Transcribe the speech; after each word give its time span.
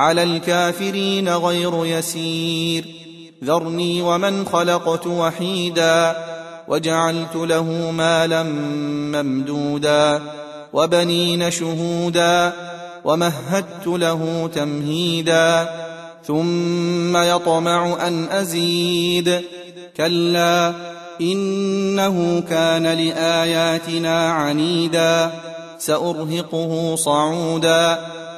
على 0.00 0.22
الكافرين 0.22 1.28
غير 1.28 1.86
يسير. 1.86 2.84
ذرني 3.44 4.02
ومن 4.02 4.46
خلقت 4.46 5.06
وحيدا 5.06 6.16
وجعلت 6.68 7.36
له 7.36 7.90
مالا 7.90 8.42
ممدودا 8.42 10.22
وبنين 10.72 11.50
شهودا 11.50 12.52
ومهدت 13.04 13.86
له 13.86 14.50
تمهيدا. 14.54 15.68
ثم 16.26 17.16
يطمع 17.16 18.06
أن 18.06 18.28
أزيد. 18.30 19.40
كلا 19.96 20.72
إنه 21.20 22.42
كان 22.50 22.86
لآياتنا 22.86 24.32
عنيدا. 24.32 25.32
سأرهقه 25.78 26.96
صعودا. 26.96 27.98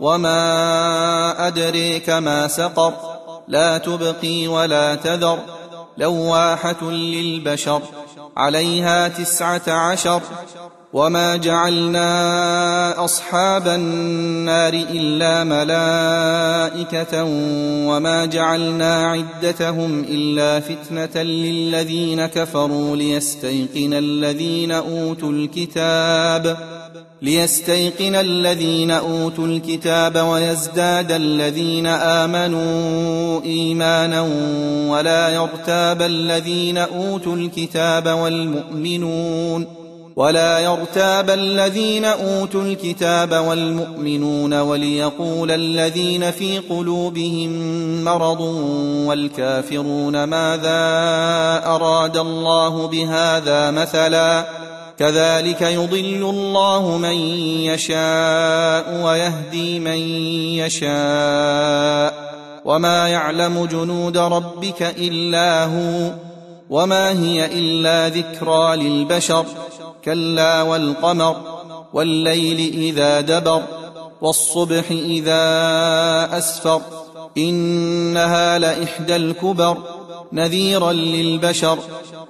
وما 0.00 1.46
ادريك 1.46 2.10
ما 2.10 2.48
سقر 2.48 2.92
لا 3.48 3.78
تبقي 3.78 4.46
ولا 4.46 4.94
تذر. 4.94 5.38
لواحه 5.98 6.90
للبشر 6.90 7.82
عليها 8.36 9.08
تسعه 9.08 9.62
عشر. 9.68 10.22
وما 10.92 11.36
جعلنا 11.36 13.04
اصحاب 13.04 13.68
النار 13.68 14.72
الا 14.72 15.44
ملائكه 15.44 17.24
وما 17.88 18.24
جعلنا 18.24 19.06
عدتهم 19.06 20.04
الا 20.08 20.60
فتنه 20.60 21.22
للذين 21.22 22.26
كفروا 22.26 22.96
ليستيقن 22.96 23.92
الذين 23.92 24.72
اوتوا 24.72 25.32
الكتاب. 25.32 26.73
ليستيقن 27.24 28.14
الذين 28.14 28.90
أوتوا 28.90 29.46
الكتاب 29.46 30.16
ويزداد 30.16 31.12
الذين 31.12 31.86
آمنوا 31.86 33.42
إيمانا 33.44 34.22
ولا 34.92 35.28
يرتاب 35.28 36.02
الذين 36.02 36.78
أوتوا 36.78 37.36
الكتاب 37.36 38.06
والمؤمنون 38.08 39.66
ولا 40.16 40.58
يرتاب 40.58 41.30
الذين 41.30 42.04
أوتوا 42.04 42.62
الكتاب 42.62 43.32
والمؤمنون 43.48 44.54
وليقول 44.54 45.50
الذين 45.50 46.30
في 46.30 46.58
قلوبهم 46.58 47.50
مرض 48.04 48.40
والكافرون 49.06 50.24
ماذا 50.24 50.80
أراد 51.66 52.16
الله 52.16 52.86
بهذا 52.86 53.70
مثلا 53.70 54.63
كذلك 54.98 55.62
يضل 55.62 56.30
الله 56.30 56.96
من 56.96 57.16
يشاء 57.60 59.04
ويهدي 59.04 59.80
من 59.80 59.98
يشاء. 60.58 62.34
وما 62.64 63.08
يعلم 63.08 63.64
جنود 63.64 64.18
ربك 64.18 64.82
إلا 64.82 65.64
هو 65.64 66.10
وما 66.70 67.10
هي 67.10 67.46
إلا 67.46 68.08
ذكرى 68.08 68.76
للبشر. 68.76 69.46
كلا 70.04 70.62
والقمر 70.62 71.36
والليل 71.92 72.72
إذا 72.74 73.20
دبر 73.20 73.62
والصبح 74.20 74.90
إذا 74.90 75.44
أسفر. 76.38 76.80
إنها 77.38 78.58
لإحدى 78.58 79.16
الكبر. 79.16 79.76
نذيرا 80.32 80.92
للبشر 80.92 81.78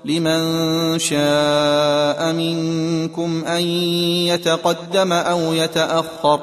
لمن 0.04 0.98
شاء 0.98 2.32
منكم 2.32 3.44
أن 3.44 3.62
يتقدم 4.28 5.12
أو 5.12 5.52
يتأخر. 5.52 6.40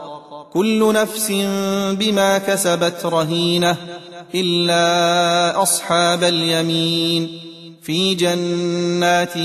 كل 0.54 0.94
نفس 0.94 1.32
بما 1.92 2.38
كسبت 2.38 3.06
رهينة 3.06 3.78
إلا 4.36 5.62
أصحاب 5.62 6.24
اليمين 6.24 7.30
في 7.84 8.16
جنات 8.16 9.36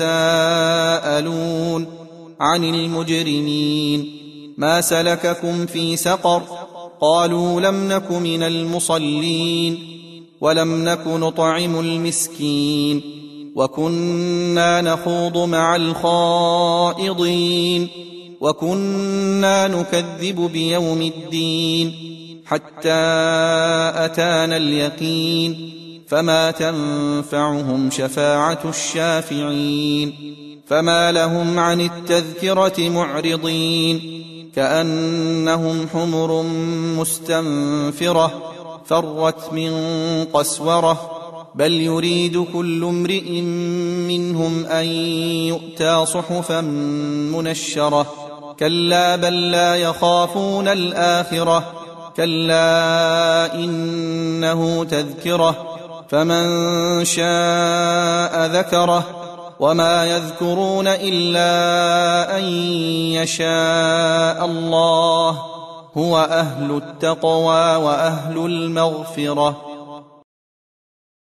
يتساءلون 0.00 1.86
عن 2.40 2.64
المجرمين. 2.64 4.16
ما 4.56 4.80
سلككم 4.80 5.66
في 5.66 5.96
سقر؟ 5.96 6.42
قالوا 7.00 7.60
لم 7.60 7.92
نك 7.92 8.10
من 8.10 8.42
المصلين. 8.42 9.95
ولم 10.40 10.84
نك 10.84 11.06
نطعم 11.06 11.80
المسكين 11.80 13.02
وكنا 13.54 14.80
نخوض 14.80 15.38
مع 15.38 15.76
الخائضين 15.76 17.36
وكنا 18.40 19.68
نكذب 19.68 20.40
بيوم 20.52 21.02
الدين 21.02 21.94
حتى 22.46 22.90
أتانا 23.94 24.56
اليقين 24.56 25.72
فما 26.08 26.50
تنفعهم 26.50 27.90
شفاعة 27.90 28.60
الشافعين 28.64 30.12
فما 30.66 31.12
لهم 31.12 31.58
عن 31.58 31.80
التذكرة 31.80 32.88
معرضين 32.88 34.22
كأنهم 34.56 35.88
حمر 35.92 36.42
مستنفرة 36.98 38.55
فرت 38.88 39.52
من 39.52 39.72
قسوره 40.32 41.10
بل 41.54 41.72
يريد 41.72 42.46
كل 42.52 42.84
امرئ 42.84 43.40
منهم 44.10 44.66
ان 44.66 44.86
يؤتى 45.48 46.06
صحفا 46.06 46.60
منشره 47.30 48.06
كلا 48.58 49.16
بل 49.16 49.50
لا 49.50 49.76
يخافون 49.76 50.68
الاخره 50.68 51.72
كلا 52.16 53.54
انه 53.54 54.84
تذكره 54.84 55.78
فمن 56.08 56.44
شاء 57.04 58.46
ذكره 58.46 59.04
وما 59.60 60.04
يذكرون 60.06 60.88
الا 60.88 62.38
ان 62.38 62.44
يشاء 63.12 64.44
الله 64.44 65.55
هو 65.98 66.18
أهل 66.18 66.76
التقوى 66.76 67.76
وأهل 67.76 68.38
المغفرة. 68.38 69.75